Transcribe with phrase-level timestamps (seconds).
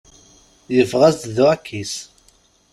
[0.75, 1.93] Yeffeɣ-as-d d uɛkis.